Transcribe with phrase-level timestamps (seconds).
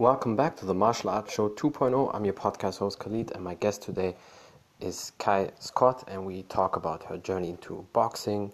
[0.00, 2.14] Welcome back to the Martial Arts Show 2.0.
[2.14, 4.16] I'm your podcast host Khalid, and my guest today
[4.80, 8.50] is Kai Scott, and we talk about her journey into boxing,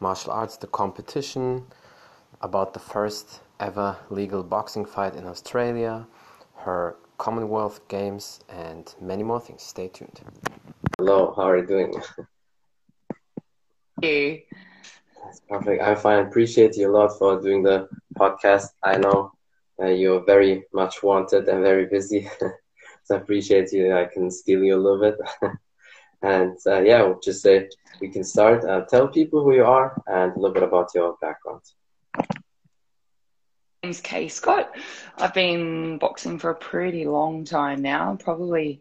[0.00, 1.66] martial arts, the competition,
[2.40, 6.06] about the first ever legal boxing fight in Australia,
[6.54, 9.62] her Commonwealth Games, and many more things.
[9.62, 10.22] Stay tuned.
[10.96, 11.94] Hello, how are you doing?
[14.00, 14.46] Hey.
[15.22, 15.82] That's perfect.
[15.82, 16.24] I'm fine.
[16.24, 17.86] I appreciate you a lot for doing the
[18.18, 18.68] podcast.
[18.82, 19.35] I know
[19.80, 22.28] uh, you're very much wanted and very busy.
[23.04, 23.94] so I appreciate you.
[23.94, 25.16] I can steal you a little bit.
[26.22, 27.68] and uh, yeah, we'll just say
[28.00, 28.64] we can start.
[28.64, 31.62] Uh, tell people who you are and a little bit about your background.
[32.16, 32.24] My
[33.90, 34.74] name's Kaye Scott.
[35.18, 38.80] I've been boxing for a pretty long time now, probably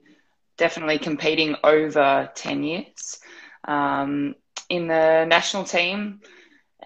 [0.57, 3.19] definitely competing over 10 years
[3.67, 4.35] um,
[4.69, 6.21] in the national team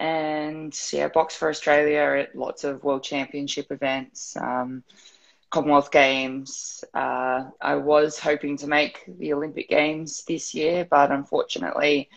[0.00, 4.82] and yeah, box for Australia at lots of world championship events, um,
[5.50, 6.82] Commonwealth Games.
[6.94, 12.08] Uh, I was hoping to make the Olympic Games this year, but unfortunately,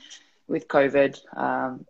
[0.47, 1.85] with COVID, um,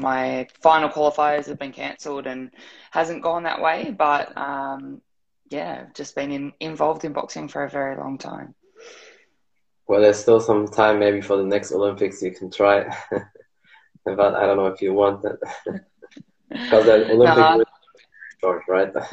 [0.00, 2.50] my final qualifiers have been cancelled and
[2.90, 3.94] hasn't gone that way.
[3.96, 5.02] But um,
[5.50, 8.54] yeah, just been in, involved in boxing for a very long time.
[9.86, 12.96] Well, there's still some time maybe for the next Olympics you can try.
[14.04, 15.38] but I don't know if you want that
[16.50, 17.64] because the Olympic uh,
[18.40, 18.94] short, right?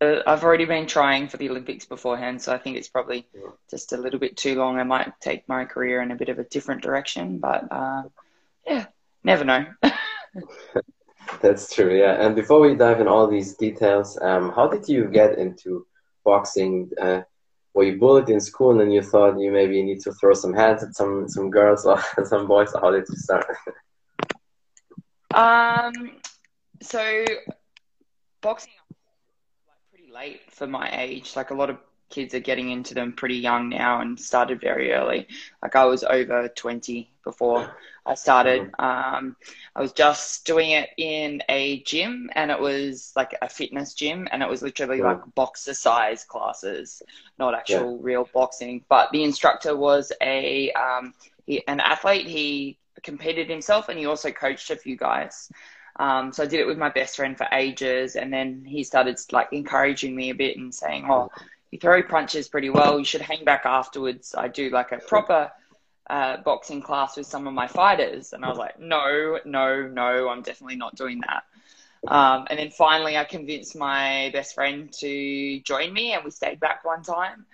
[0.00, 3.50] uh, I've already been trying for the Olympics beforehand, so I think it's probably yeah.
[3.70, 4.78] just a little bit too long.
[4.78, 8.02] I might take my career in a bit of a different direction, but uh,
[8.66, 8.86] yeah,
[9.22, 9.66] never know.
[11.40, 12.24] That's true, yeah.
[12.24, 15.86] And before we dive in all these details, um, how did you get into
[16.24, 16.90] boxing?
[17.00, 17.22] Uh,
[17.76, 20.82] were you bullied in school and you thought you maybe need to throw some hands
[20.82, 22.72] at some some girls or some boys?
[22.72, 23.46] How did you start?
[25.34, 25.92] um,
[26.80, 27.24] so
[28.40, 28.72] boxing
[29.68, 31.36] like pretty late for my age.
[31.36, 31.76] Like a lot of
[32.08, 35.26] kids are getting into them pretty young now and started very early.
[35.62, 38.70] Like I was over twenty before I started.
[38.78, 39.36] Um,
[39.74, 44.28] I was just doing it in a gym, and it was like a fitness gym,
[44.30, 47.02] and it was literally like boxercise classes,
[47.38, 47.98] not actual yeah.
[48.00, 48.84] real boxing.
[48.88, 51.14] But the instructor was a um,
[51.46, 52.28] he, an athlete.
[52.28, 55.50] He competed himself, and he also coached a few guys.
[55.98, 59.18] Um, so I did it with my best friend for ages, and then he started
[59.32, 61.30] like encouraging me a bit and saying, "Oh,
[61.70, 62.98] you throw punches pretty well.
[62.98, 65.50] You should hang back afterwards." I do like a proper
[66.08, 68.32] uh, boxing class with some of my fighters.
[68.32, 71.44] And I was like, no, no, no, I'm definitely not doing that.
[72.06, 76.60] Um, and then finally, I convinced my best friend to join me, and we stayed
[76.60, 77.46] back one time.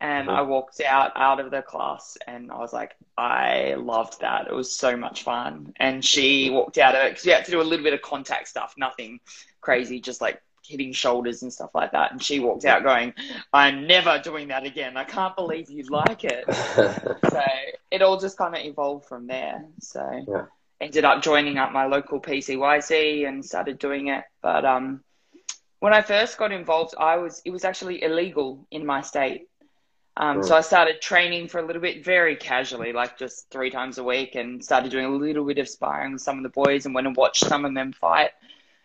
[0.00, 4.48] And I walked out out of the class, and I was like, I loved that.
[4.48, 5.74] It was so much fun.
[5.76, 8.02] And she walked out of it because we had to do a little bit of
[8.02, 9.20] contact stuff, nothing
[9.60, 12.10] crazy, just like hitting shoulders and stuff like that.
[12.10, 13.14] And she walked out going,
[13.52, 14.96] I'm never doing that again.
[14.96, 16.44] I can't believe you like it.
[17.30, 17.42] so
[17.90, 19.64] it all just kind of evolved from there.
[19.80, 20.46] So yeah.
[20.80, 24.24] ended up joining up my local PCYC and started doing it.
[24.42, 25.04] But um,
[25.78, 29.48] when I first got involved, I was it was actually illegal in my state.
[30.16, 33.98] Um, So I started training for a little bit, very casually, like just three times
[33.98, 36.84] a week, and started doing a little bit of sparring with some of the boys,
[36.84, 38.30] and went and watched some of them fight.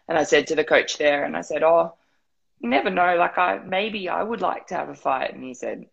[0.07, 1.93] And I said to the coach there, and I said, "Oh,
[2.59, 3.15] you never know.
[3.15, 5.85] Like, I maybe I would like to have a fight." And he said,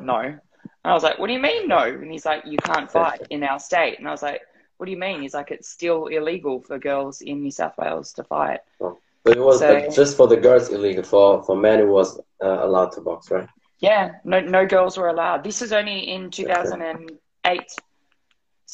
[0.00, 0.40] "No." And
[0.84, 3.42] I was like, "What do you mean no?" And he's like, "You can't fight in
[3.42, 4.42] our state." And I was like,
[4.76, 8.12] "What do you mean?" He's like, "It's still illegal for girls in New South Wales
[8.14, 8.60] to fight."
[9.24, 11.02] but it was so, just for the girls illegal.
[11.02, 13.48] For for men, it was uh, allowed to box, right?
[13.78, 15.42] Yeah, no, no girls were allowed.
[15.42, 17.72] This was only in 2008.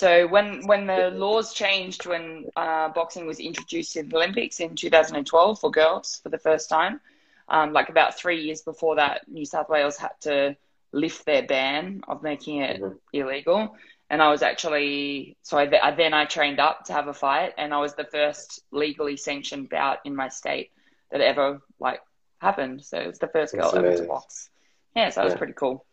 [0.01, 4.75] So when when the laws changed, when uh, boxing was introduced in the Olympics in
[4.75, 7.03] 2012 for girls for the first time,
[7.51, 10.57] um, like about three years before that, New South Wales had to
[10.93, 12.97] lift their ban of making it mm-hmm.
[13.13, 13.77] illegal.
[14.09, 17.53] And I was actually so I, I, then I trained up to have a fight,
[17.59, 20.71] and I was the first legally sanctioned bout in my state
[21.11, 22.01] that ever like
[22.39, 22.83] happened.
[22.87, 24.49] So it was the first girl ever to box.
[24.97, 25.33] Yeah, so that yeah.
[25.33, 25.85] was pretty cool.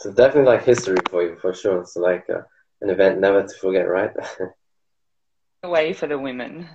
[0.00, 1.86] So definitely like history for you for sure.
[1.86, 2.28] So like.
[2.28, 2.42] Uh
[2.80, 4.10] an event never to forget, right?
[5.64, 6.68] way for the women.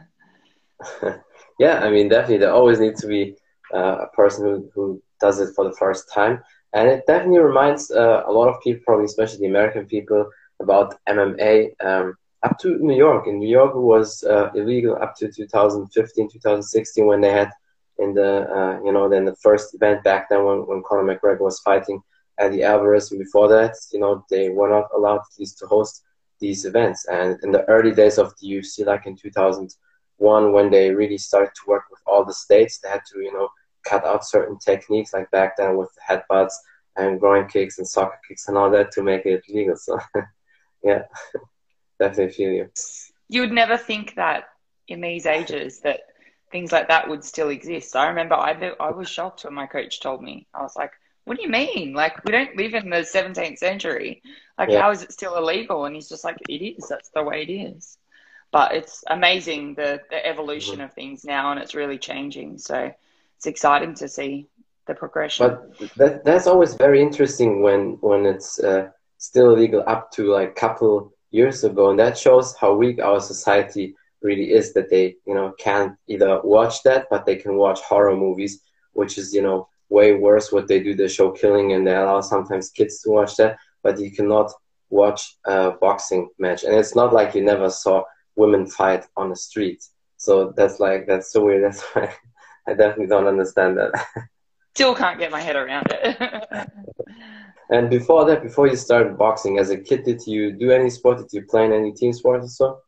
[1.59, 3.35] yeah, I mean, definitely, there always needs to be
[3.73, 6.43] uh, a person who, who does it for the first time.
[6.73, 10.29] And it definitely reminds uh, a lot of people, probably especially the American people,
[10.61, 11.71] about MMA.
[11.83, 13.27] Um, up to New York.
[13.27, 17.49] In New York, it was uh, illegal up to 2015, 2016 when they had
[17.97, 21.41] in the uh, you know then the first event back then when, when Conor McGregor
[21.41, 22.01] was fighting
[22.37, 26.03] Eddie Alvarez, and before that, you know, they were not allowed at least to host
[26.39, 27.05] these events.
[27.05, 31.51] And in the early days of the UFC, like in 2001, when they really started
[31.55, 33.49] to work with all the states, they had to, you know,
[33.85, 36.53] cut out certain techniques, like back then with headbutts
[36.97, 39.75] and groin kicks and soccer kicks and all that to make it legal.
[39.75, 39.99] So,
[40.83, 41.03] yeah,
[41.99, 42.69] definitely feel you.
[43.27, 44.45] You would never think that
[44.87, 46.01] in these ages that
[46.51, 47.95] things like that would still exist.
[47.95, 50.47] I remember I, I was shocked when my coach told me.
[50.53, 50.91] I was like,
[51.25, 51.93] what do you mean?
[51.93, 54.21] Like, we don't live in the 17th century.
[54.57, 54.81] Like, yeah.
[54.81, 55.85] how is it still illegal?
[55.85, 56.87] And he's just like, it is.
[56.87, 57.97] That's the way it is.
[58.51, 60.83] But it's amazing the, the evolution mm-hmm.
[60.83, 62.57] of things now, and it's really changing.
[62.59, 62.91] So
[63.37, 64.47] it's exciting to see
[64.85, 65.47] the progression.
[65.47, 70.51] But that, that's always very interesting when when it's uh, still illegal up to like
[70.51, 74.73] a couple years ago, and that shows how weak our society really is.
[74.73, 78.61] That they you know can't either watch that, but they can watch horror movies,
[78.93, 80.95] which is you know way worse what they do.
[80.95, 84.51] They show killing, and they allow sometimes kids to watch that, but you cannot
[84.89, 88.03] watch a boxing match, and it's not like you never saw
[88.35, 89.83] women fight on the street.
[90.17, 91.63] So that's like that's so weird.
[91.65, 92.13] That's why
[92.67, 93.91] I definitely don't understand that.
[94.73, 96.69] still can't get my head around it.
[97.69, 101.19] and before that, before you started boxing, as a kid, did you do any sport?
[101.19, 102.79] Did you play in any team sports or so?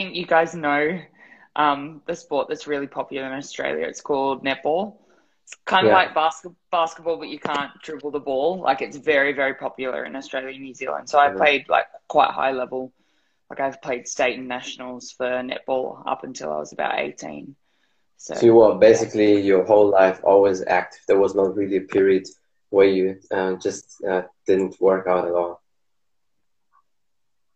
[0.00, 1.00] I think you guys know
[1.56, 3.86] um, the sport that's really popular in Australia.
[3.86, 4.98] It's called netball.
[5.44, 5.96] It's kind of yeah.
[5.96, 8.60] like basket- basketball, but you can't dribble the ball.
[8.60, 11.08] Like it's very, very popular in Australia and New Zealand.
[11.08, 11.38] So I mm-hmm.
[11.38, 12.92] played like quite high level.
[13.48, 17.56] Like I've played state and nationals for netball up until I was about 18.
[18.16, 21.00] So, so you were basically your whole life always active.
[21.08, 22.28] There was not really a period
[22.68, 25.60] where you uh, just uh, didn't work out at all.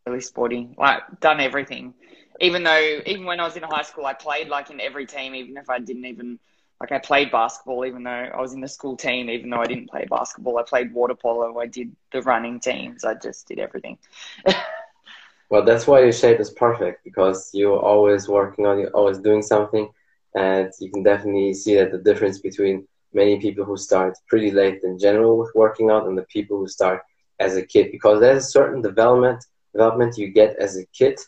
[0.06, 1.94] Really sporty, like done everything.
[2.40, 5.34] Even though, even when I was in high school, I played like in every team,
[5.34, 6.38] even if I didn't even
[6.80, 9.66] like I played basketball, even though I was in the school team, even though I
[9.66, 10.58] didn't play basketball.
[10.58, 11.58] I played water polo.
[11.58, 13.04] I did the running teams.
[13.04, 13.98] I just did everything.
[15.50, 19.42] well, that's why your shape is perfect because you're always working on, you're always doing
[19.42, 19.88] something
[20.34, 24.80] and you can definitely see that the difference between many people who start pretty late
[24.82, 27.02] in general with working out and the people who start
[27.38, 31.18] as a kid because there's a certain development development you get as a kid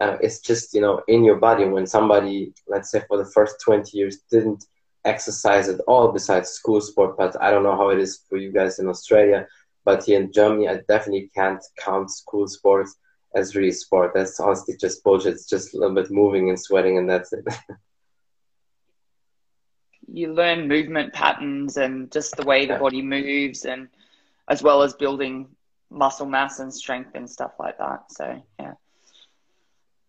[0.00, 3.56] uh, it's just you know in your body when somebody let's say for the first
[3.64, 4.64] 20 years didn't
[5.04, 8.52] exercise at all besides school sport but i don't know how it is for you
[8.52, 9.46] guys in australia
[9.84, 12.96] but here in germany i definitely can't count school sports
[13.34, 14.12] as really sport.
[14.14, 15.34] That's honestly just bullshit.
[15.34, 17.44] It's just a little bit moving and sweating and that's it.
[20.12, 23.86] You learn movement patterns and just the way the body moves and
[24.48, 25.46] as well as building
[25.88, 28.10] muscle mass and strength and stuff like that.
[28.10, 28.72] So yeah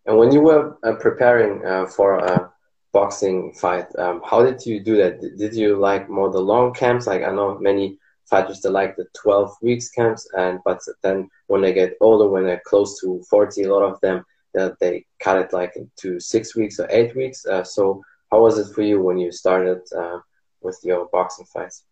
[0.06, 2.50] and when you were uh, preparing uh, for a
[2.92, 7.06] boxing fight um, how did you do that did you like more the long camps
[7.06, 11.62] like i know many fighters that like the 12 weeks camps and but then when
[11.62, 14.24] they get older when they're close to 40 a lot of them
[14.58, 18.02] uh, they cut it like to six weeks or eight weeks uh, so
[18.32, 20.18] how was it for you when you started uh,
[20.62, 21.84] with your boxing fights?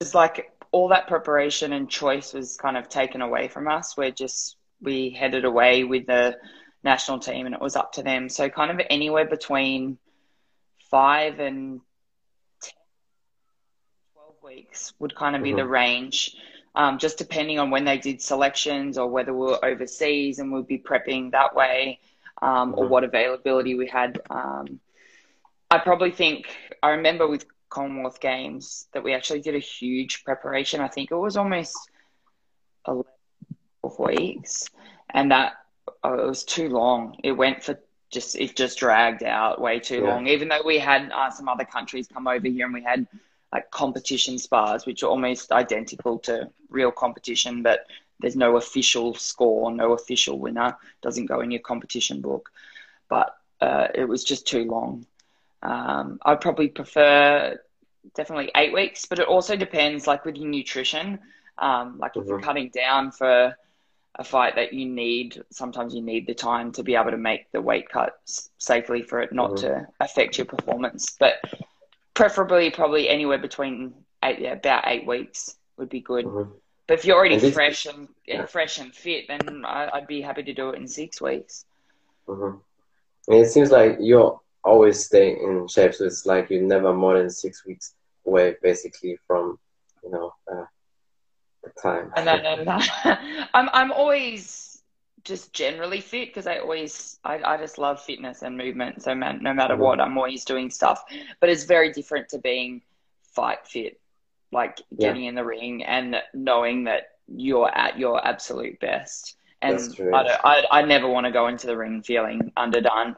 [0.00, 3.96] It's like all that preparation and choice was kind of taken away from us.
[3.96, 6.36] We're just we headed away with the
[6.82, 8.28] national team, and it was up to them.
[8.28, 9.98] So kind of anywhere between
[10.90, 11.80] five and
[12.62, 12.72] 10,
[14.14, 15.58] 12 weeks would kind of be mm-hmm.
[15.58, 16.36] the range.
[16.74, 20.66] Um, just depending on when they did selections or whether we were overseas and we'd
[20.66, 22.00] be prepping that way
[22.42, 22.92] um, or mm-hmm.
[22.92, 24.20] what availability we had.
[24.28, 24.80] Um,
[25.70, 30.80] I probably think I remember with Commonwealth Games that we actually did a huge preparation.
[30.80, 31.74] I think it was almost
[32.86, 33.04] 11
[33.98, 34.68] weeks,
[35.10, 35.54] and that
[36.02, 37.16] oh, it was too long.
[37.22, 37.78] It went for
[38.10, 40.14] just it just dragged out way too yeah.
[40.14, 40.26] long.
[40.26, 43.06] Even though we had uh, some other countries come over here and we had
[43.52, 47.86] like competition spars, which are almost identical to real competition, but
[48.20, 52.50] there's no official score, no official winner, doesn't go in your competition book.
[53.08, 55.06] But uh, it was just too long.
[55.62, 57.58] Um, I'd probably prefer
[58.14, 61.18] definitely eight weeks, but it also depends, like with your nutrition.
[61.58, 62.20] Um, like mm-hmm.
[62.20, 62.46] if you're mm-hmm.
[62.46, 63.56] cutting down for
[64.18, 67.50] a fight that you need, sometimes you need the time to be able to make
[67.52, 69.66] the weight cuts safely for it not mm-hmm.
[69.66, 71.16] to affect your performance.
[71.18, 71.34] But
[72.14, 73.94] preferably, probably anywhere between
[74.24, 76.24] eight, yeah, about eight weeks would be good.
[76.24, 76.50] Mm-hmm.
[76.86, 78.46] But if you're already and fresh and yeah.
[78.46, 81.64] fresh and fit, then I, would be happy to do it in six weeks.
[82.26, 82.58] Mm-hmm.
[83.28, 86.92] I mean, it seems like you're always staying in shape, so it's like you're never
[86.92, 87.94] more than six weeks
[88.24, 89.58] away, basically, from
[90.02, 90.64] you know uh,
[91.82, 92.12] time.
[92.16, 92.68] And then,
[93.54, 94.82] I'm I'm always
[95.24, 99.02] just generally fit because I always I, I just love fitness and movement.
[99.02, 101.04] So man, no matter what, I'm always doing stuff.
[101.40, 102.82] But it's very different to being
[103.34, 104.00] fight fit
[104.52, 105.28] like getting yeah.
[105.30, 109.36] in the ring and knowing that you're at your absolute best.
[109.62, 109.78] And
[110.14, 113.16] I, I, I never want to go into the ring feeling underdone.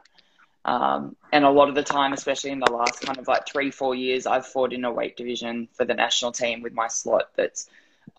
[0.65, 3.71] Um, and a lot of the time, especially in the last kind of like three,
[3.71, 7.29] four years, I've fought in a weight division for the national team with my slot
[7.35, 7.69] that's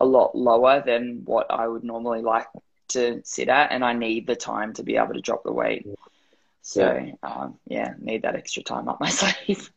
[0.01, 2.47] a lot lower than what I would normally like
[2.89, 3.71] to sit at.
[3.71, 5.85] And I need the time to be able to drop the weight.
[6.61, 9.71] So, yeah, um, yeah need that extra time up my sleeve.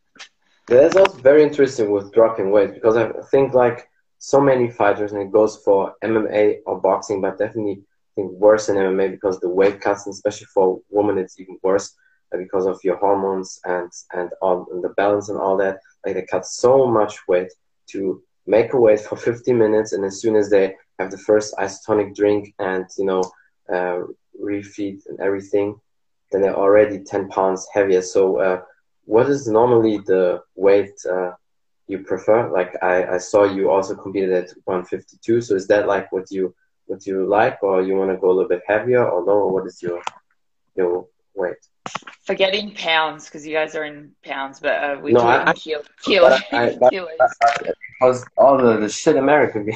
[0.67, 3.89] That's also very interesting with dropping weight because I think like
[4.19, 8.71] so many fighters, and it goes for MMA or boxing, but definitely I think worse
[8.71, 11.95] in MMA because the weight cuts, and especially for women, it's even worse
[12.33, 15.81] uh, because of your hormones and and all and the balance and all that.
[16.07, 17.53] Like they cut so much weight
[17.89, 21.55] to make a weight for 50 minutes, and as soon as they have the first
[21.57, 23.23] isotonic drink and you know
[23.73, 24.03] uh,
[24.41, 25.81] refeed and everything,
[26.31, 28.03] then they're already 10 pounds heavier.
[28.03, 28.63] So, uh,
[29.07, 31.33] what is normally the weight uh,
[31.87, 32.51] you prefer?
[32.51, 35.41] Like I, I saw you also competed at 152.
[35.43, 36.55] So is that like what you
[36.87, 39.47] what you like, or you want to go a little bit heavier, or no?
[39.47, 40.03] What is your
[40.77, 41.57] your weight?
[42.25, 45.49] Forgetting pounds because you guys are in pounds, but uh, we no, do I, it
[45.49, 47.11] in kilo, kilo, I, I, kilos.
[48.01, 49.71] Because all the, the shit American,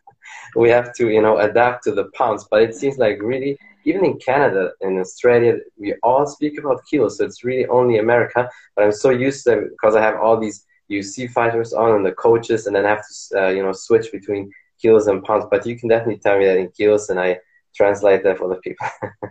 [0.56, 2.46] we have to you know adapt to the pounds.
[2.50, 7.18] But it seems like really even in Canada and Australia, we all speak about kilos.
[7.18, 8.48] So it's really only America.
[8.76, 12.06] But I'm so used to it because I have all these UFC fighters on and
[12.06, 14.50] the coaches, and then I have to uh, you know switch between
[14.80, 15.46] kilos and pounds.
[15.50, 17.40] But you can definitely tell me that in kilos, and I
[17.74, 18.86] translate that for the people.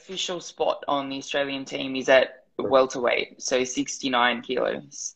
[0.00, 5.14] Official spot on the Australian team is at welterweight, so 69 kilos.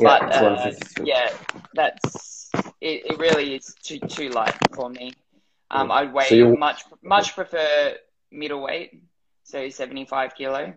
[0.00, 0.72] Yeah, but uh,
[1.04, 1.30] yeah,
[1.74, 3.18] that's it, it.
[3.18, 5.12] Really is too too light for me.
[5.70, 7.96] Um, I'd weigh so much much prefer
[8.30, 9.02] middleweight,
[9.44, 10.74] so 75 kilo.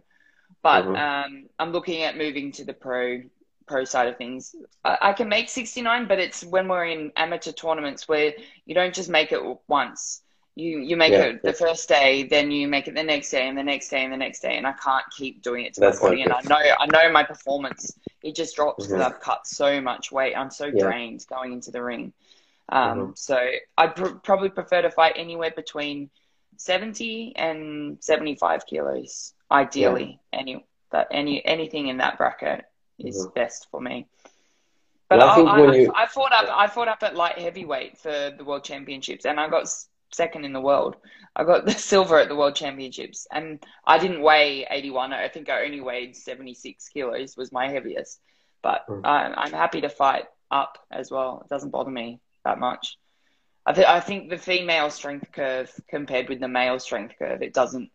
[0.62, 0.96] But mm-hmm.
[0.96, 3.22] um, I'm looking at moving to the pro
[3.68, 4.56] pro side of things.
[4.84, 8.34] I, I, can make 69, but it's when we're in amateur tournaments where
[8.66, 10.22] you don't just make it once.
[10.56, 13.48] You you make yeah, it the first day, then you make it the next day,
[13.48, 15.80] and the next day, and the next day, and I can't keep doing it to
[15.80, 16.22] That's my body.
[16.24, 19.14] And I know I know my performance it just drops because mm-hmm.
[19.14, 20.36] I've cut so much weight.
[20.36, 20.84] I'm so yeah.
[20.84, 22.14] drained going into the ring.
[22.70, 23.12] Um, mm-hmm.
[23.16, 23.40] So
[23.78, 26.10] I'd pr- probably prefer to fight anywhere between
[26.58, 30.20] 70 and 75 kilos, ideally.
[30.32, 30.40] Yeah.
[30.40, 32.66] Any that any anything in that bracket
[33.00, 33.34] is mm-hmm.
[33.34, 34.08] best for me.
[35.10, 35.94] But well, I, I, I, you...
[35.96, 36.48] I, fought up.
[36.50, 39.68] I fought up at light heavyweight for the world championships, and I got
[40.12, 40.96] second in the world.
[41.36, 45.14] I got the silver at the world championships, and I didn't weigh 81.
[45.14, 48.20] I think I only weighed 76 kilos was my heaviest.
[48.62, 49.02] But mm.
[49.04, 51.42] I, I'm happy to fight up as well.
[51.44, 52.98] It doesn't bother me that much.
[53.66, 57.54] I, th- I think the female strength curve compared with the male strength curve, it
[57.54, 57.92] doesn't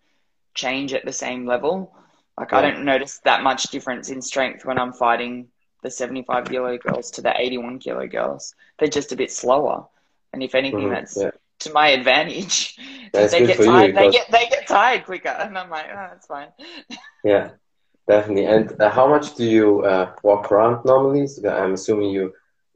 [0.54, 1.94] change at the same level.
[2.38, 2.58] Like yeah.
[2.58, 5.48] I don't notice that much difference in strength when I'm fighting
[5.82, 8.54] the 75 kilo girls to the 81 kilo girls.
[8.78, 9.86] They're just a bit slower,
[10.32, 10.90] and if anything, mm-hmm.
[10.90, 11.30] that's yeah.
[11.60, 12.76] To my advantage.
[13.12, 13.88] That's they get tired.
[13.88, 16.48] You, they get they get tired quicker, and I'm like, oh, that's fine.
[17.24, 17.50] yeah,
[18.08, 18.46] definitely.
[18.46, 21.26] And uh, how much do you uh, walk around normally?
[21.26, 22.32] So I'm assuming you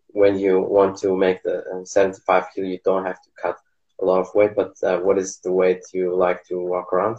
[0.09, 3.57] when you want to make the uh, 75 kilo, you don't have to cut
[4.01, 4.53] a lot of weight.
[4.57, 7.19] But uh, what is the weight you like to walk around?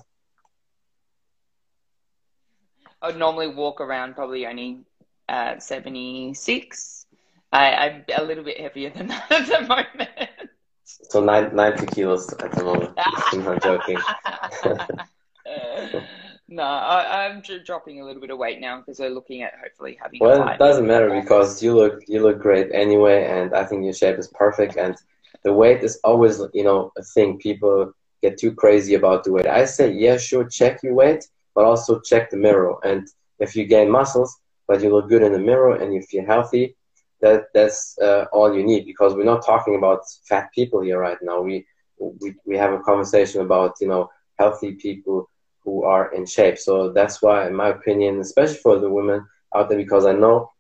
[3.02, 4.82] I would normally walk around probably only
[5.28, 7.06] uh, 76.
[7.52, 10.30] I, I'm a little bit heavier than that at the moment.
[11.10, 12.94] So nine, 90 kilos at the moment.
[12.98, 13.98] I'm not joking.
[16.54, 19.98] No, I, am dropping a little bit of weight now because we're looking at hopefully
[20.02, 20.20] having.
[20.20, 23.94] Well, it doesn't matter because you look you look great anyway, and I think your
[23.94, 24.76] shape is perfect.
[24.76, 24.98] And
[25.46, 27.38] the weight is always you know a thing.
[27.38, 29.48] People get too crazy about the weight.
[29.48, 32.76] I say, yeah, sure, check your weight, but also check the mirror.
[32.84, 33.08] And
[33.40, 36.76] if you gain muscles, but you look good in the mirror, and you feel healthy,
[37.22, 38.86] that that's uh, all you need.
[38.86, 41.42] Because we're not talking about fat people here right now.
[41.42, 41.66] We
[42.00, 44.10] we we have a conversation about you know
[44.40, 45.30] healthy people
[45.64, 46.58] who are in shape.
[46.58, 49.26] So that's why, in my opinion, especially for the women
[49.56, 50.52] out there, because I know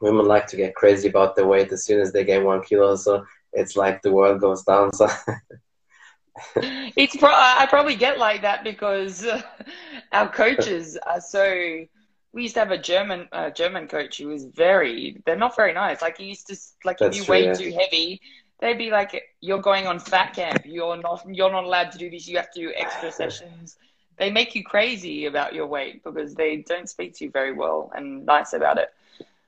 [0.00, 2.96] women like to get crazy about their weight as soon as they gain one kilo.
[2.96, 4.92] So it's like the world goes down.
[4.92, 5.08] So
[6.56, 9.26] it's pro- I probably get like that because
[10.12, 11.86] our coaches are so.
[12.32, 15.22] We used to have a German uh, German coach who was very.
[15.26, 16.00] They're not very nice.
[16.00, 17.52] Like he used to like That's if you weigh yeah.
[17.52, 18.20] too heavy,
[18.60, 20.62] they'd be like, "You're going on fat camp.
[20.64, 21.24] You're not.
[21.28, 22.26] You're not allowed to do this.
[22.26, 23.76] You have to do extra sessions."
[24.18, 27.90] they make you crazy about your weight because they don't speak to you very well
[27.94, 28.90] and nice about it.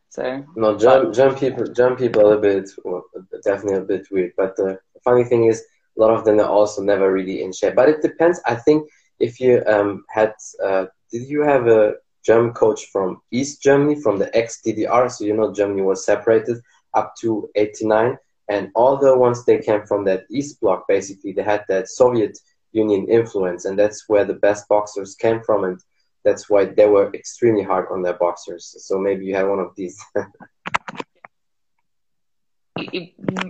[0.09, 3.05] So no, German, German people, German people are a bit well,
[3.45, 4.33] definitely a bit weird.
[4.37, 5.63] But the funny thing is,
[5.97, 7.75] a lot of them are also never really in shape.
[7.75, 8.41] But it depends.
[8.47, 8.89] I think
[9.19, 14.19] if you um, had, uh, did you have a German coach from East Germany, from
[14.19, 15.11] the ex-DDR?
[15.11, 16.61] So you know Germany was separated
[16.95, 21.43] up to '89, and all the ones they came from that East bloc, basically they
[21.43, 22.39] had that Soviet
[22.73, 25.79] Union influence, and that's where the best boxers came from, and
[26.25, 28.75] that's why they were extremely hard on their boxers.
[28.79, 30.03] So maybe you had one of these.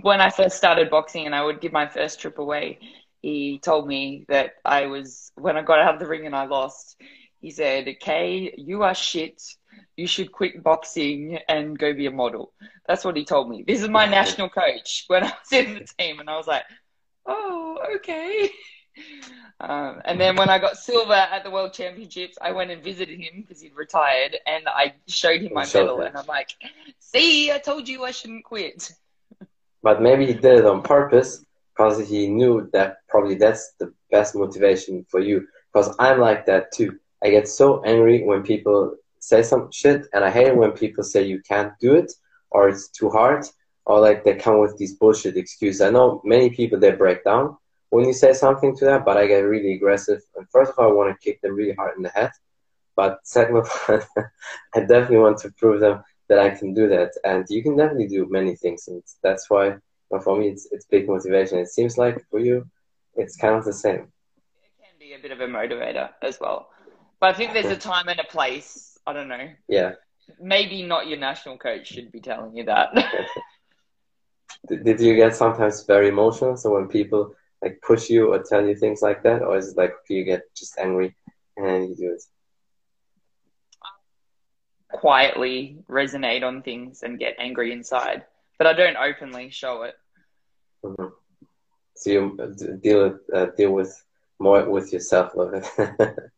[0.01, 2.79] when I first started boxing and I would give my first trip away,
[3.21, 6.45] he told me that I was when I got out of the ring and I
[6.45, 7.01] lost.
[7.45, 9.39] He said, "Kaye, you are shit.
[9.95, 12.53] You should quit boxing and go be a model."
[12.87, 13.63] That's what he told me.
[13.67, 16.63] This is my national coach when I was in the team, and I was like,
[17.27, 18.49] "Oh, okay."
[19.59, 23.19] Um, and then when I got silver at the World Championships, I went and visited
[23.19, 26.49] him because he'd retired, and I showed him my medal, and I'm like,
[26.99, 28.91] "See, I told you I shouldn't quit."
[29.83, 34.33] But maybe he did it on purpose because he knew that probably that's the best
[34.33, 35.47] motivation for you.
[35.71, 36.97] Because I'm like that too.
[37.25, 41.03] I get so angry when people say some shit, and I hate it when people
[41.03, 42.11] say you can't do it
[42.51, 43.43] or it's too hard
[43.87, 45.81] or like they come with these bullshit excuses.
[45.81, 47.57] I know many people they break down
[47.89, 50.21] when you say something to them, but I get really aggressive.
[50.35, 52.29] And first of all, I want to kick them really hard in the head.
[52.95, 53.99] But second of all,
[54.75, 57.11] I definitely want to prove them that I can do that.
[57.23, 58.87] And you can definitely do many things.
[58.87, 59.77] And that's why
[60.23, 61.57] for me, it's, it's big motivation.
[61.57, 62.67] It seems like for you,
[63.15, 64.11] it's kind of the same.
[64.63, 66.69] It can be a bit of a motivator as well.
[67.19, 68.97] But I think there's a time and a place.
[69.07, 69.49] I don't know.
[69.67, 69.93] Yeah.
[70.39, 72.89] Maybe not your national coach should be telling you that.
[74.67, 76.57] did you get sometimes very emotional?
[76.57, 79.77] So when people like push you or tell you things like that, or is it
[79.77, 81.15] like you get just angry
[81.57, 82.21] and you do it?
[84.95, 88.23] quietly resonate on things and get angry inside,
[88.57, 89.95] but I don't openly show it.
[90.83, 91.07] Mm-hmm.
[91.95, 94.03] So you uh, deal uh, deal with
[94.39, 95.65] more with yourself love it.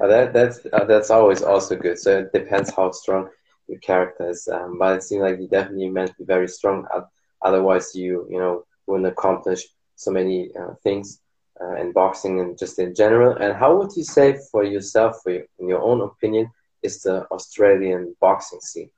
[0.00, 1.98] uh, that that's uh, that's always also good.
[1.98, 3.28] So it depends how strong
[3.68, 4.48] your character is.
[4.48, 6.86] Um, but it seems like you definitely meant to be very strong.
[7.42, 11.20] Otherwise, you you know wouldn't accomplish so many uh, things
[11.60, 13.36] uh, in boxing and just in general?
[13.36, 16.50] And how would you say for yourself, for your, in your own opinion,
[16.82, 18.90] is the Australian boxing scene?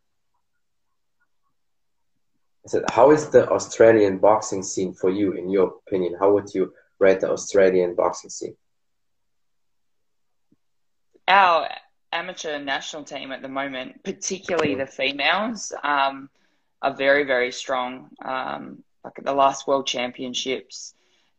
[2.64, 6.14] I said, how is the Australian boxing scene for you, in your opinion?
[6.18, 8.54] How would you rate the Australian boxing scene?
[11.32, 11.66] Our
[12.12, 16.28] amateur national team at the moment, particularly the females, um,
[16.82, 18.10] are very, very strong.
[18.22, 20.92] Um, like at the last World Championships,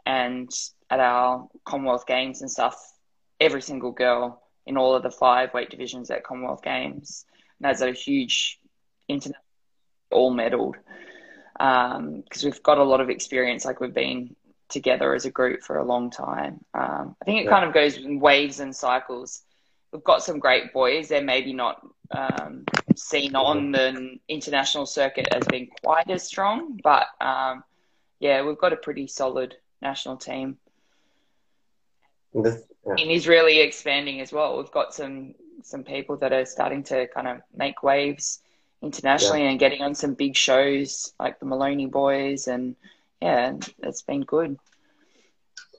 [0.04, 0.52] and
[0.90, 2.76] at our Commonwealth Games and stuff,
[3.40, 7.26] every single girl in all of the five weight divisions at Commonwealth Games
[7.60, 8.60] and has a huge
[9.08, 9.44] international
[10.12, 10.76] all medaled
[11.54, 13.64] because um, we've got a lot of experience.
[13.64, 14.36] Like we've been
[14.70, 16.66] together as a group for a long time.
[16.74, 17.52] Um, I think it yeah.
[17.52, 19.44] kind of goes in waves and cycles.
[19.94, 21.08] We've got some great boys.
[21.08, 27.08] They're maybe not um, seen on the international circuit as being quite as strong, but
[27.22, 27.64] um,
[28.20, 30.58] yeah, we've got a pretty solid national team.
[32.34, 32.96] This, yeah.
[32.98, 34.58] And he's really expanding as well.
[34.58, 38.40] We've got some some people that are starting to kind of make waves
[38.82, 39.52] internationally yeah.
[39.52, 42.76] and getting on some big shows like the Moloney Boys, and
[43.22, 43.54] yeah,
[43.84, 44.58] it's been good.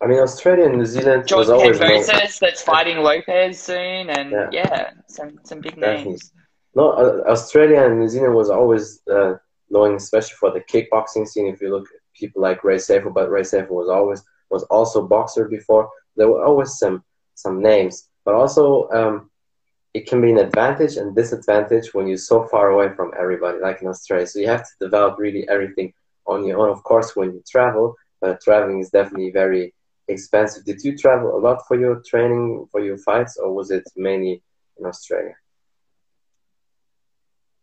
[0.02, 4.90] I mean, Australia and New Zealand always Kambosos that's fighting Lopez soon, and yeah, yeah
[5.08, 6.12] some some big Definitely.
[6.12, 6.32] names.
[6.74, 9.34] No, uh, Australia and New Zealand was always uh,
[9.70, 11.46] known, especially for the kickboxing scene.
[11.46, 15.06] If you look at people like Ray Sefo, but Ray Sefo was always was also
[15.06, 15.88] boxer before.
[16.16, 17.04] There were always some
[17.34, 19.30] some names, but also um,
[19.94, 23.82] it can be an advantage and disadvantage when you're so far away from everybody, like
[23.82, 24.26] in Australia.
[24.26, 25.92] So you have to develop really everything
[26.26, 26.70] on your own.
[26.70, 29.73] Of course, when you travel, but traveling is definitely very
[30.08, 30.64] expensive.
[30.64, 34.42] Did you travel a lot for your training, for your fights, or was it mainly
[34.78, 35.34] in Australia?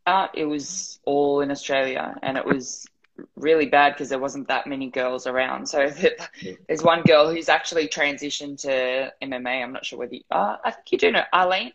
[0.05, 2.87] Uh, it was all in Australia, and it was
[3.35, 5.67] really bad because there wasn't that many girls around.
[5.67, 5.89] So
[6.67, 9.63] there's one girl who's actually transitioned to MMA.
[9.63, 11.73] I'm not sure whether you, uh, I think you do know Arlene.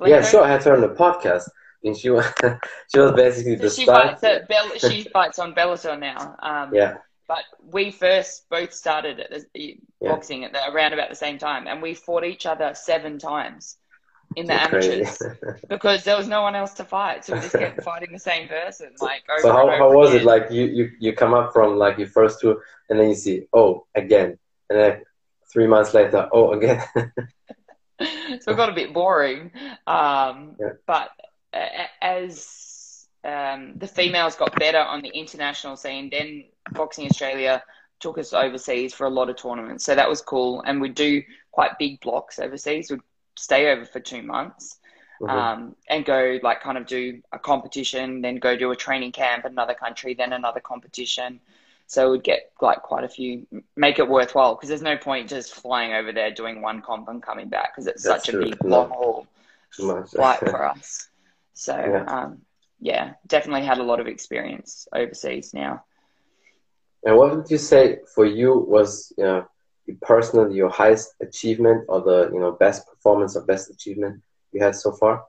[0.00, 0.08] Blencowe?
[0.08, 0.44] Yeah, sure.
[0.44, 1.48] I had her on the podcast.
[1.84, 2.24] And she was
[2.94, 4.20] she was basically so the she start.
[4.20, 6.36] Fights at Bell, she fights on Bellator now.
[6.38, 6.98] Um, yeah.
[7.32, 10.10] But we first both started at the, yeah.
[10.10, 13.78] boxing at the, around about the same time, and we fought each other seven times
[14.36, 15.16] in the amateurs
[15.70, 18.48] because there was no one else to fight, so we just kept fighting the same
[18.48, 18.92] person.
[19.00, 20.20] Like so, how, how was again.
[20.20, 20.26] it?
[20.26, 23.46] Like you, you you come up from like your first two, and then you see
[23.54, 25.02] oh again, and then
[25.50, 26.84] three months later oh again.
[26.96, 29.52] so it got a bit boring,
[29.86, 30.72] um, yeah.
[30.86, 31.08] but
[32.02, 32.61] as
[33.24, 37.62] um, the females got better on the international scene, then Boxing Australia
[38.00, 39.84] took us overseas for a lot of tournaments.
[39.84, 40.62] So that was cool.
[40.66, 42.90] And we'd do quite big blocks overseas.
[42.90, 43.00] We'd
[43.36, 44.78] stay over for two months
[45.20, 45.30] mm-hmm.
[45.30, 49.44] um, and go like kind of do a competition, then go do a training camp
[49.44, 51.40] in another country, then another competition.
[51.86, 55.54] So we'd get like quite a few, make it worthwhile because there's no point just
[55.54, 58.42] flying over there doing one comp and coming back because it's That's such true.
[58.42, 59.26] a big long haul
[59.70, 61.08] flight for us.
[61.54, 62.04] So Yeah.
[62.04, 62.40] um,
[62.82, 65.84] yeah, definitely had a lot of experience overseas now.
[67.04, 69.46] And what would you say for you was, you know,
[70.02, 74.74] personally your highest achievement or the, you know, best performance or best achievement you had
[74.76, 75.24] so far?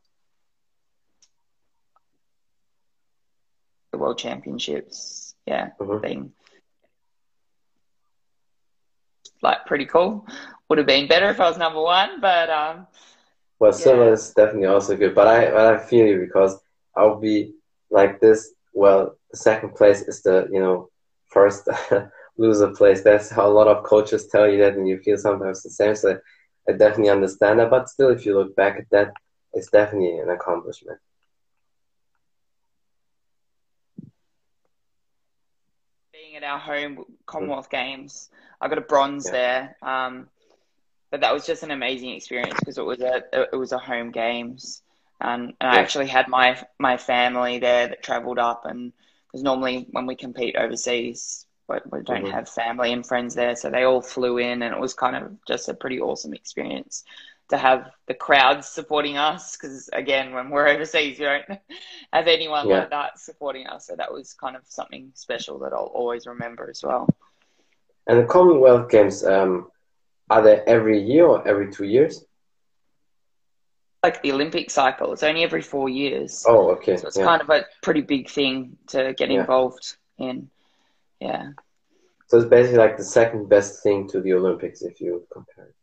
[3.91, 6.01] The World Championships, yeah, Mhm.
[6.01, 6.33] been
[9.41, 10.25] like pretty cool.
[10.69, 12.87] Would have been better if I was number one, but um,
[13.59, 16.62] Well, silver is definitely also good, but I, but I feel you because
[16.95, 17.53] I'll be
[17.89, 18.53] like this.
[18.73, 20.89] Well, the second place is the, you know,
[21.29, 21.67] first
[22.37, 23.01] loser place.
[23.03, 25.95] That's how a lot of coaches tell you that, and you feel sometimes the same.
[25.95, 26.17] So
[26.67, 27.69] I definitely understand that.
[27.69, 29.13] But still, if you look back at that,
[29.53, 30.99] it's definitely an accomplishment.
[36.11, 38.29] being at our home Commonwealth Games,
[38.61, 39.31] I got a bronze Yeah.
[39.31, 39.77] there.
[39.81, 40.27] Um,
[41.11, 44.11] but that was just an amazing experience because it was a it was a home
[44.11, 44.82] games,
[45.23, 48.93] and, and I actually had my my family there that travelled up, and
[49.27, 52.31] because normally when we compete overseas, we, we don't Mhm.
[52.31, 55.31] have family and friends there, so they all flew in, and it was kind of
[55.47, 57.03] just a pretty awesome experience
[57.49, 61.59] to have the crowds supporting us because again when we're overseas you don't
[62.13, 62.79] have anyone Yeah.
[62.79, 66.69] like that supporting us so that was kind of something special that i'll always remember
[66.69, 67.07] as well
[68.07, 69.71] And the Commonwealth Games, um,
[70.29, 72.25] are they every year or every two years?
[74.03, 76.97] Like the olympic cycle it's only every four years Oh, okay.
[76.97, 77.25] so it's Yeah.
[77.25, 79.41] kind of a pretty big thing to get Yeah.
[79.41, 80.49] involved in
[81.19, 81.43] yeah
[82.27, 85.75] So it's basically like the second best thing to the Olympics if you compare it.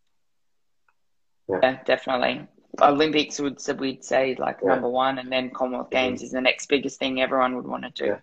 [1.62, 2.46] yeah definitely
[2.82, 4.70] olympics would so we'd say like Yeah.
[4.74, 7.90] number one and then commonwealth games is the next biggest thing everyone would want to
[8.02, 8.20] do Yeah.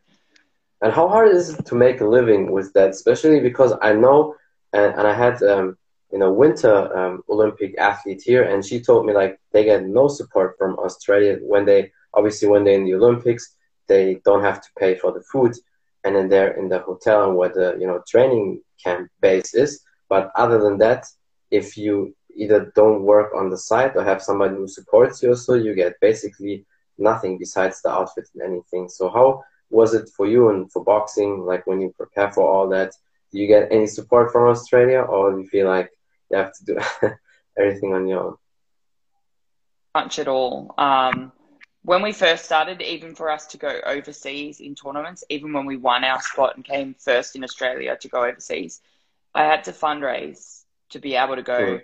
[0.82, 2.90] And how hard is it to make a living with that?
[2.92, 4.36] Especially because I know,
[4.74, 5.76] and, and I had, um,
[6.12, 10.08] you know, winter um, Olympic athlete here, and she told me like they get no
[10.08, 13.56] support from Australia when they obviously when they're in the Olympics,
[13.88, 15.54] they don't have to pay for the food,
[16.04, 19.82] and then they're in the hotel and where the you know training camp base is.
[20.10, 21.06] But other than that,
[21.52, 25.56] if you either don't work on the site or have somebody who supports you, so
[25.56, 26.66] you get basically
[26.98, 28.88] nothing besides the outfit and anything.
[28.88, 31.42] So how was it for you and for boxing?
[31.42, 32.94] Like when you prepare for all that,
[33.32, 35.92] do you get any support from Australia, or do you feel like
[36.32, 36.78] you have to do
[37.58, 38.38] everything on your own?
[39.96, 40.74] much at all.
[40.78, 41.32] Um,
[41.84, 45.78] when we first started, even for us to go overseas in tournaments, even when we
[45.78, 48.82] won our spot and came first in Australia to go overseas,
[49.34, 51.82] I had to fundraise to be able to go Mm.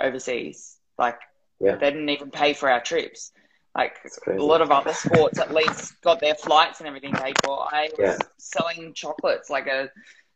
[0.00, 0.78] overseas.
[0.98, 1.18] Like
[1.60, 1.76] Yeah.
[1.78, 3.32] they didn't even pay for our trips.
[3.74, 3.96] Like
[4.36, 7.58] a lot of other sports at least got their flights and everything paid for.
[7.72, 8.18] I was Yeah.
[8.38, 9.90] selling chocolates like a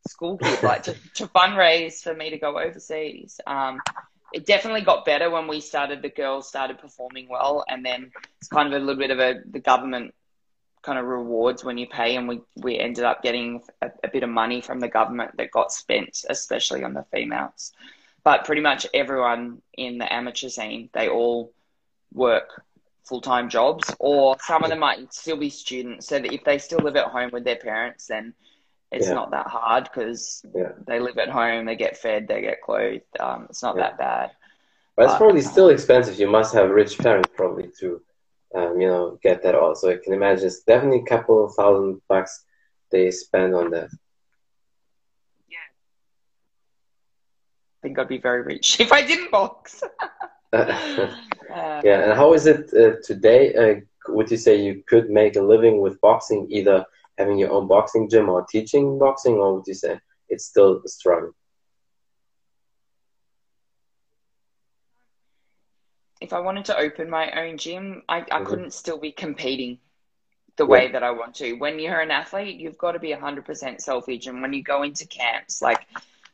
[0.09, 3.40] school kid, like to, to fundraise for me to go overseas.
[3.47, 3.81] Um,
[4.33, 6.03] it definitely got better when we started.
[6.03, 9.40] The girls started performing well, and then it's kind of a little bit of a
[9.51, 10.14] the government
[10.83, 14.23] kind of rewards when you pay, and we we ended up getting a, a bit
[14.23, 17.73] of money from the government that got spent, especially on the females.
[18.25, 21.53] But pretty much everyone in the amateur scene, they all
[22.12, 22.62] work
[23.05, 26.07] full time jobs, or some of them might still be students.
[26.07, 28.35] So that if they still live at home with their parents, then
[28.90, 29.11] it's Yeah.
[29.11, 30.72] not that hard because Yeah.
[30.87, 33.03] they live at home, they get fed, they get clothed.
[33.20, 33.79] Um, it's not Yeah.
[33.79, 34.31] that bad.
[34.96, 36.18] But it's Uh, probably still expensive.
[36.18, 38.01] You must have rich parents probably to,
[38.55, 39.74] um, you know, get that all.
[39.74, 42.44] So I can imagine it's definitely a couple of thousand bucks
[42.90, 43.90] they spend on that.
[45.48, 45.72] Yeah, I
[47.83, 49.83] think I'd be very rich if I didn't box.
[50.53, 51.09] yeah,
[51.51, 53.55] Uh, and how is it uh, today?
[53.55, 53.74] Uh,
[54.12, 56.85] would you say you could make a living with boxing, either
[57.19, 60.89] having your own boxing gym or teaching boxing, or would you say it's still a
[60.89, 61.33] struggle?
[66.21, 68.47] if I wanted to open my own gym, I, I Mhm.
[68.47, 69.79] couldn't still be competing
[70.57, 70.71] the Yeah.
[70.71, 71.55] way that I want to.
[71.55, 74.27] When you're an athlete, you've got to be 100% selfish.
[74.27, 75.87] And when you go into camps, like,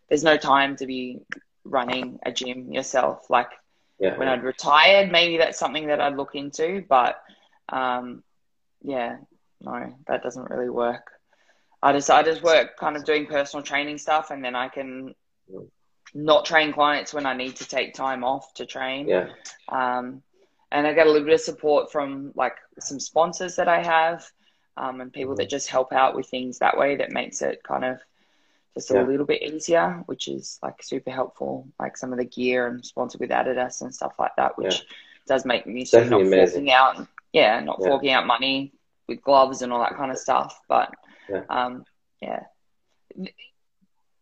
[0.09, 1.21] there's no time to be
[1.65, 3.29] running a gym yourself.
[3.31, 3.51] Like,
[3.99, 6.85] Yeah, when I'd retired, maybe that's something that I'd look into.
[6.89, 7.23] But
[7.69, 8.23] um,
[8.83, 9.19] yeah,
[9.65, 11.11] no, that doesn't really work.
[11.83, 15.15] I just I just work kind of doing personal training stuff, and then I can
[16.15, 19.09] not train clients when I need to take time off to train.
[19.09, 19.29] yeah,
[19.69, 20.23] Um,
[20.71, 24.25] and I get a little bit of support from like some sponsors that I have,
[24.77, 26.97] um, and people that just help out with things that way.
[26.97, 28.01] That makes it kind of
[28.75, 31.69] just a little bit easier, which is like super helpful.
[31.79, 34.85] Like some of the gear and sponsored with Adidas and stuff like that, which
[35.27, 36.67] does make me so not amazing.
[36.67, 37.89] forking out, yeah, not Yeah.
[37.89, 38.73] forking out money
[39.09, 40.59] with gloves and all that kind of stuff.
[40.69, 40.93] But
[41.29, 41.43] Yeah.
[41.49, 41.85] um,
[42.21, 42.41] yeah,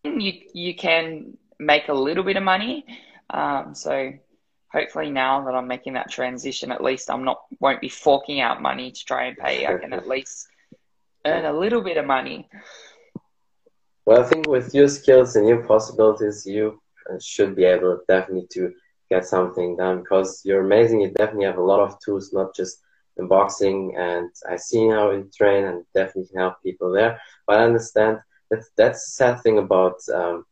[0.04, 2.84] you you can make a little bit of money.
[3.30, 4.12] Um, so
[4.72, 8.62] hopefully now that I'm making that transition, at least I'm not won't be forking out
[8.62, 9.66] money to try and pay.
[9.66, 10.46] I can at least
[11.24, 12.48] earn a little bit of money.
[14.04, 18.48] Well, I think with your skills and your possibilities, you uh, should be able definitely
[18.54, 18.72] to
[19.10, 21.00] get something done because you're amazing.
[21.02, 22.78] You definitely have a lot of tools, not just
[23.16, 23.94] in boxing.
[23.96, 27.20] And I see how you train and definitely can help people there.
[27.46, 28.18] But I understand
[28.51, 30.44] that that's the sad thing about um,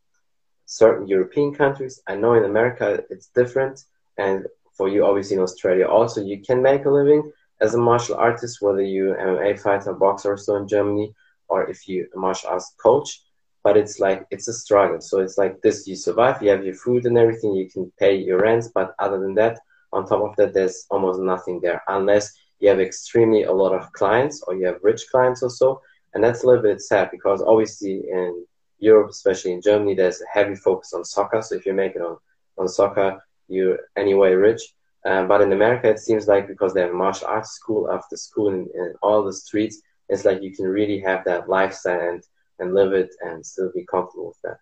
[0.66, 2.00] certain European countries.
[2.06, 3.84] I know in America it's different.
[4.18, 4.46] And
[4.76, 8.58] for you, obviously in Australia also, you can make a living as a martial artist,
[8.60, 11.14] whether you MMA fighter, boxer or so in Germany,
[11.48, 13.20] or if you a martial arts coach
[13.62, 15.00] but it's like it's a struggle.
[15.00, 18.16] So it's like this: you survive, you have your food and everything, you can pay
[18.16, 19.58] your rents, but other than that,
[19.92, 23.92] on top of that, there's almost nothing there unless you have extremely a lot of
[23.92, 25.80] clients or you have rich clients or so.
[26.14, 28.44] And that's a little bit sad because obviously in
[28.78, 31.42] Europe, especially in Germany, there's a heavy focus on soccer.
[31.42, 32.16] So if you make it on,
[32.58, 33.18] on soccer,
[33.48, 34.62] you're anyway rich.
[35.04, 38.48] Uh, but in America, it seems like because they have martial arts school after school
[38.48, 42.22] in, in all the streets, it's like you can really have that lifestyle and
[42.58, 44.58] and live it and still be comfortable with that.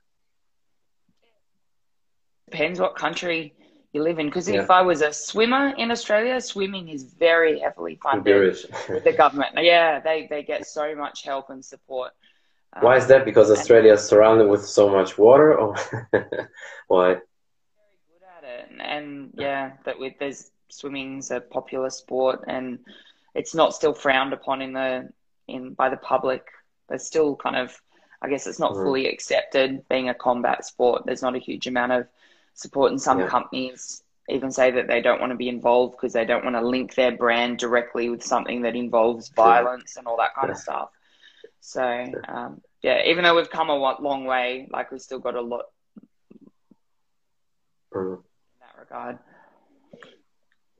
[2.50, 3.54] Depends what country
[3.98, 4.26] you live in.
[4.26, 4.62] Because yeah.
[4.62, 8.56] if I was a swimmer in Australia, swimming is very heavily funded
[8.88, 9.52] with the government.
[9.58, 12.12] Yeah, they, they get so much help and support.
[12.80, 13.24] Why is that?
[13.24, 15.74] Because Australia is surrounded with so much water, or
[16.86, 17.06] why?
[17.06, 22.78] Very good at it, and, and yeah, that with there's swimming's a popular sport, and
[23.34, 25.08] it's not still frowned upon in the
[25.48, 26.46] in by the public.
[26.88, 27.80] There's still kind of
[28.22, 28.82] I guess it's not mm.
[28.82, 31.02] fully accepted being a combat sport.
[31.06, 32.06] There's not a huge amount of
[32.58, 33.28] support, and some yeah.
[33.28, 36.66] companies even say that they don't want to be involved because they don't want to
[36.66, 40.52] link their brand directly with something that involves violence and all that kind yeah.
[40.52, 40.88] of stuff.
[41.60, 45.40] So, um, yeah, even though we've come a long way, like we've still got a
[45.40, 45.66] lot
[47.94, 48.16] mm.
[48.16, 48.22] in
[48.60, 49.18] that regard.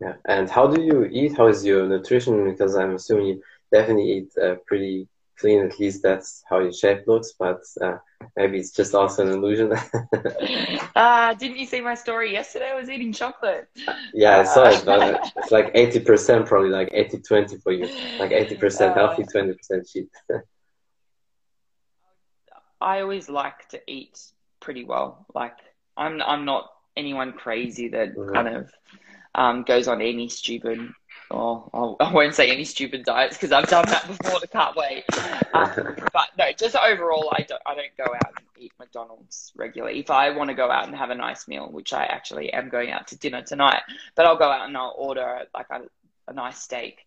[0.01, 1.37] Yeah, and how do you eat?
[1.37, 2.45] How is your nutrition?
[2.45, 5.65] Because I'm assuming you definitely eat uh, pretty clean.
[5.65, 7.33] At least that's how your shape looks.
[7.37, 7.99] But uh,
[8.37, 9.73] maybe it's just also an illusion.
[10.97, 12.71] uh, didn't you see my story yesterday?
[12.71, 13.69] I was eating chocolate.
[14.15, 14.83] Yeah, I saw it.
[14.85, 17.89] But it's like eighty percent, probably like 80-20 for you.
[18.19, 20.09] Like eighty percent uh, healthy, twenty percent cheat.
[22.81, 24.21] I always like to eat
[24.61, 25.27] pretty well.
[25.35, 25.57] Like
[25.97, 28.35] I'm, I'm not anyone crazy that mm-hmm.
[28.35, 28.71] kind of
[29.35, 30.91] um, goes on any stupid
[31.31, 35.05] Oh, I won't say any stupid diets because I've done that before to cut weight.
[35.53, 35.71] Um,
[36.13, 40.01] but no, just overall, I don't, I don't go out and eat McDonald's regularly.
[40.01, 42.71] If I want to go out and have a nice meal, which I actually am
[42.71, 43.83] going out to dinner tonight,
[44.15, 45.83] but I'll go out and I'll order like a,
[46.29, 47.05] a nice steak.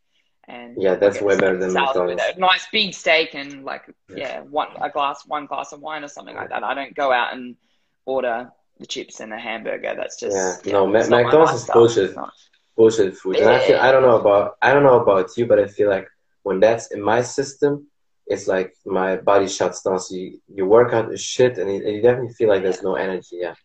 [0.47, 2.21] And yeah, that's way better than McDonald's.
[2.35, 6.07] a nice big steak and like yeah, one a glass one glass of wine or
[6.07, 6.63] something like that.
[6.63, 7.55] I don't go out and
[8.05, 9.93] order the chips and the hamburger.
[9.95, 10.55] That's just yeah.
[10.63, 12.15] yeah no, McDonald's is bullshit
[12.75, 13.37] bullshit food.
[13.37, 15.89] And I feel I don't know about I don't know about you, but I feel
[15.89, 16.07] like
[16.43, 17.87] when that's in my system,
[18.27, 19.99] it's like my body shuts down.
[19.99, 22.95] So you, you work out is shit, and you, you, definitely feel like there's no
[22.95, 23.37] energy.
[23.41, 23.55] Yeah,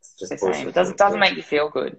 [0.00, 0.68] it's just the same.
[0.68, 1.98] It doesn't doesn't make you feel good.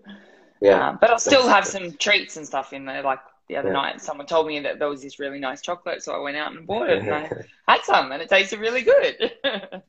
[0.61, 3.03] Yeah, um, but I'll still have some treats and stuff in there.
[3.03, 3.73] Like the other yeah.
[3.73, 6.51] night, someone told me that there was this really nice chocolate, so I went out
[6.53, 7.29] and bought it, and I
[7.67, 9.33] had some, and it tasted really good.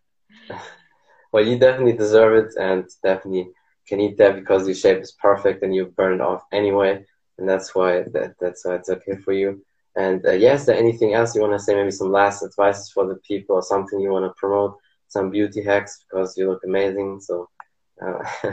[1.33, 3.49] well, you definitely deserve it, and definitely
[3.89, 7.05] can eat that because your shape is perfect and you burn it off anyway,
[7.39, 9.65] and that's why that, that's why it's okay for you.
[9.97, 11.75] And uh, yes, there anything else you want to say?
[11.75, 14.77] Maybe some last advices for the people or something you want to promote?
[15.09, 17.21] Some beauty hacks because you look amazing.
[17.21, 17.49] So.
[18.01, 18.23] Uh,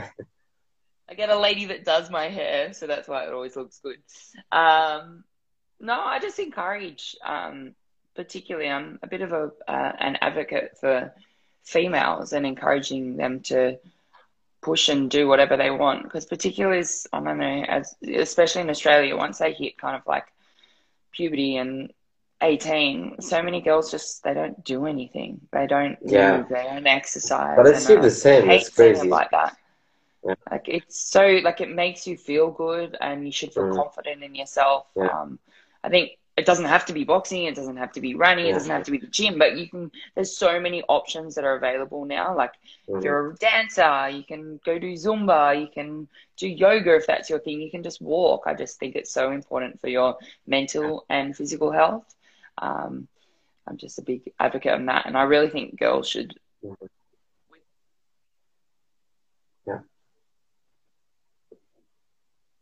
[1.08, 3.98] I get a lady that does my hair, so that's why it always looks good.
[4.50, 5.22] Um,
[5.78, 7.74] no, I just encourage, um,
[8.16, 11.14] particularly, I'm a bit of a uh, an advocate for
[11.62, 13.78] females and encouraging them to
[14.66, 16.02] push and do whatever they want.
[16.02, 20.02] Because particularly, as, I don't know, as especially in Australia, once they hit kind of
[20.06, 20.26] like
[21.12, 21.92] puberty and
[22.42, 25.40] 18, so many girls just they don't do anything.
[25.52, 26.38] They don't yeah.
[26.38, 27.54] do, they don't exercise.
[27.56, 28.50] But it's still the same.
[28.50, 29.56] It's crazy like that.
[30.24, 30.34] Yeah.
[30.50, 33.76] Like it's so like it makes you feel good, and you should feel mm.
[33.76, 34.88] confident in yourself.
[34.96, 35.06] Yeah.
[35.06, 35.38] Um,
[35.84, 38.52] I think it doesn't have to be boxing it doesn't have to be running it
[38.52, 41.56] doesn't have to be the gym but you can there's so many options that are
[41.56, 42.36] available now.
[42.36, 42.98] Like mm-hmm.
[42.98, 47.30] if you're a dancer you can go do zumba you can do yoga if that's
[47.30, 48.42] your thing you can just walk.
[48.46, 52.14] I just think it's so important for your mental and physical health.
[52.58, 53.08] Um,
[53.66, 56.86] i'm just a big advocate on that and i really think girls should mm-hmm.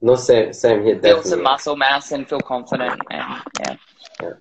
[0.04, 0.96] No, same, same here.
[0.96, 3.00] Build some muscle mass and feel confident.
[3.10, 3.76] And, yeah.
[4.20, 4.32] yeah.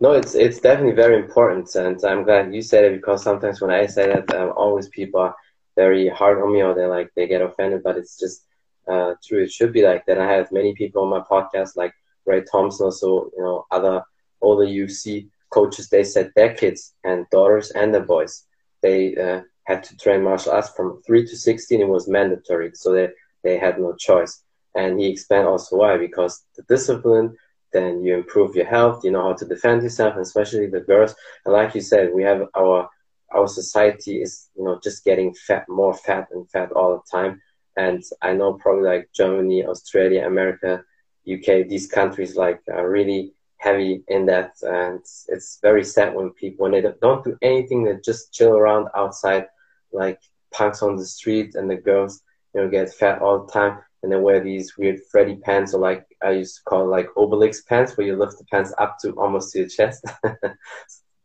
[0.00, 3.70] No, it's it's definitely very important, and I'm glad you said it because sometimes when
[3.70, 5.36] I say that, um, always people are
[5.76, 8.46] very hard on me or they like they get offended, but it's just
[8.88, 9.42] uh, true.
[9.42, 10.18] It should be like that.
[10.18, 11.92] I have many people on my podcast, like
[12.24, 14.02] Ray Thompson, also you know other
[14.40, 15.90] older UFC coaches.
[15.90, 18.46] They said their kids and daughters and their boys
[18.84, 21.80] they uh, had to train martial arts from three to sixteen.
[21.82, 23.08] It was mandatory, so they
[23.42, 24.43] they had no choice.
[24.74, 27.36] And he explained also why because the discipline.
[27.72, 29.02] Then you improve your health.
[29.02, 31.12] You know how to defend yourself, and especially the girls.
[31.44, 32.88] And like you said, we have our
[33.32, 37.40] our society is you know just getting fat, more fat and fat all the time
[37.76, 40.84] and I know probably like Germany, Australia, America,
[41.30, 46.64] UK, these countries like are really heavy in that, and it's very sad when people
[46.64, 49.46] when they don't do anything, they just chill around outside
[49.92, 50.20] like
[50.52, 52.22] punks on the street, and the girls
[52.54, 55.80] you know get fat all the time, and they wear these weird Freddy pants or
[55.80, 59.12] like I used to call like Obelix pants, where you lift the pants up to
[59.12, 60.04] almost to your chest.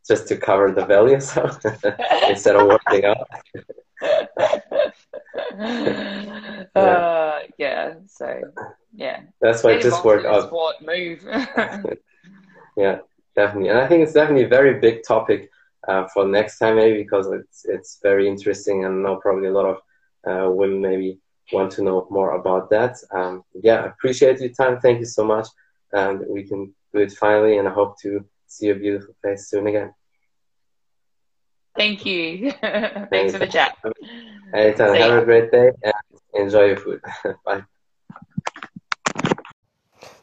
[0.08, 1.42] just to cover the belly so
[2.28, 3.28] instead of working out
[6.74, 7.94] uh, yeah.
[8.06, 8.40] So
[8.94, 9.20] yeah.
[9.40, 10.48] That's why just work out.
[10.48, 11.22] Sport move.
[12.76, 12.98] yeah,
[13.36, 15.50] definitely, and I think it's definitely a very big topic
[15.86, 19.52] uh, for next time maybe because it's it's very interesting and I know probably a
[19.52, 19.76] lot of
[20.26, 21.18] uh, women maybe
[21.52, 22.96] want to know more about that.
[23.12, 24.80] Um, yeah, appreciate your time.
[24.80, 25.48] Thank you so much,
[25.92, 27.58] and we can do it finally.
[27.58, 29.94] And I hope to see your beautiful face soon again.
[31.76, 32.52] Thank you.
[32.60, 33.76] Thanks for the chat.
[34.52, 34.96] Anytime.
[34.96, 35.94] Have a great day and
[36.34, 37.00] enjoy your food.
[37.44, 37.64] Bye.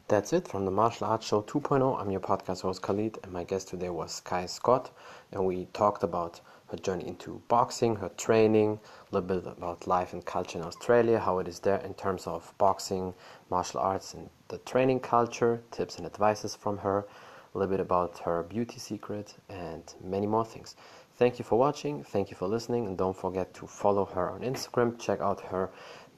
[0.08, 2.00] That's it from the Martial Arts Show 2.0.
[2.00, 4.90] I'm your podcast host Khalid, and my guest today was Kaye Scott,
[5.32, 8.78] and we talked about her journey into boxing, her training,
[9.10, 12.26] a little bit about life and culture in Australia, how it is there in terms
[12.26, 13.14] of boxing,
[13.50, 17.06] martial arts, and the training culture, tips and advices from her,
[17.54, 20.76] a little bit about her beauty secret, and many more things.
[21.16, 24.40] Thank you for watching, thank you for listening, and don't forget to follow her on
[24.42, 24.98] Instagram.
[24.98, 25.70] Check out her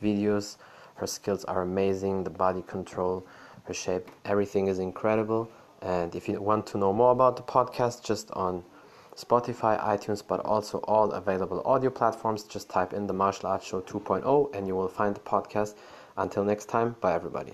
[0.03, 0.57] videos.
[0.97, 3.27] Her skills are amazing, the body control,
[3.65, 5.51] her shape, everything is incredible.
[5.81, 8.63] And if you want to know more about the podcast, just on
[9.17, 13.81] Spotify, iTunes, but also all available audio platforms, just type in the Martial Arts Show
[13.81, 15.75] 2.0 and you will find the podcast.
[16.17, 17.53] Until next time, bye everybody.